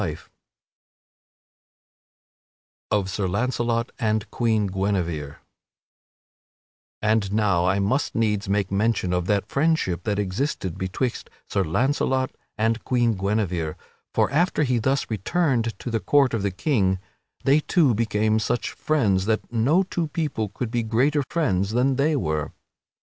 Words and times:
[Sidenote: 0.01 0.27
Of 2.89 3.07
Sir 3.11 3.27
Launcelot 3.27 3.91
and 3.99 4.31
Queen 4.31 4.65
Guinevere] 4.65 5.35
And 7.03 7.31
now 7.31 7.67
I 7.67 7.77
must 7.77 8.15
needs 8.15 8.49
make 8.49 8.71
mention 8.71 9.13
of 9.13 9.27
that 9.27 9.45
friendship 9.45 10.01
that 10.05 10.17
existed 10.17 10.79
betwixt 10.79 11.29
Sir 11.47 11.63
Launcelot 11.63 12.31
and 12.57 12.83
Queen 12.83 13.13
Guinevere, 13.15 13.75
for 14.11 14.31
after 14.31 14.63
he 14.63 14.79
thus 14.79 15.07
returned 15.07 15.77
to 15.77 15.91
the 15.91 15.99
court 15.99 16.33
of 16.33 16.41
the 16.41 16.49
king, 16.49 16.97
they 17.43 17.59
two 17.59 17.93
became 17.93 18.39
such 18.39 18.71
friends 18.71 19.25
that 19.25 19.53
no 19.53 19.83
two 19.83 20.07
people 20.07 20.49
could 20.49 20.71
be 20.71 20.81
greater 20.81 21.21
friends 21.29 21.73
than 21.73 21.97
they 21.97 22.15
were. 22.15 22.51